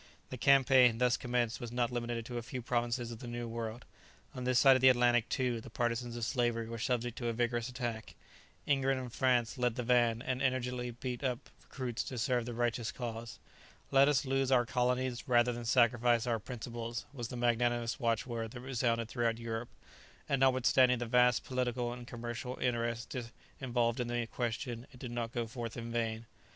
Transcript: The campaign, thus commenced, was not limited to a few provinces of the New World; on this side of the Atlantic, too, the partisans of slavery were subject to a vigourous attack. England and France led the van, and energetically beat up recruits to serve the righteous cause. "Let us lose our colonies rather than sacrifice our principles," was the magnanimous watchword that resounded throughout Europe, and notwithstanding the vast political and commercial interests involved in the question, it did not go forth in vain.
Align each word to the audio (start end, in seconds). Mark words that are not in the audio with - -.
The 0.31 0.37
campaign, 0.39 0.97
thus 0.97 1.15
commenced, 1.15 1.61
was 1.61 1.71
not 1.71 1.91
limited 1.91 2.25
to 2.25 2.39
a 2.39 2.41
few 2.41 2.63
provinces 2.63 3.11
of 3.11 3.19
the 3.19 3.27
New 3.27 3.47
World; 3.47 3.85
on 4.33 4.45
this 4.45 4.57
side 4.57 4.75
of 4.75 4.81
the 4.81 4.89
Atlantic, 4.89 5.29
too, 5.29 5.61
the 5.61 5.69
partisans 5.69 6.17
of 6.17 6.25
slavery 6.25 6.67
were 6.67 6.79
subject 6.79 7.15
to 7.19 7.27
a 7.27 7.33
vigourous 7.33 7.69
attack. 7.69 8.15
England 8.65 8.99
and 8.99 9.13
France 9.13 9.59
led 9.59 9.75
the 9.75 9.83
van, 9.83 10.23
and 10.23 10.41
energetically 10.41 10.89
beat 10.89 11.23
up 11.23 11.51
recruits 11.61 12.01
to 12.05 12.17
serve 12.17 12.47
the 12.47 12.53
righteous 12.55 12.91
cause. 12.91 13.37
"Let 13.91 14.07
us 14.07 14.25
lose 14.25 14.51
our 14.51 14.65
colonies 14.65 15.27
rather 15.27 15.53
than 15.53 15.65
sacrifice 15.65 16.25
our 16.25 16.39
principles," 16.39 17.05
was 17.13 17.27
the 17.27 17.37
magnanimous 17.37 17.99
watchword 17.99 18.49
that 18.49 18.61
resounded 18.61 19.07
throughout 19.07 19.37
Europe, 19.37 19.69
and 20.27 20.39
notwithstanding 20.39 20.97
the 20.97 21.05
vast 21.05 21.43
political 21.45 21.93
and 21.93 22.07
commercial 22.07 22.57
interests 22.57 23.15
involved 23.59 23.99
in 23.99 24.07
the 24.07 24.25
question, 24.25 24.87
it 24.91 24.97
did 24.97 25.11
not 25.11 25.31
go 25.31 25.45
forth 25.45 25.77
in 25.77 25.91
vain. 25.91 26.25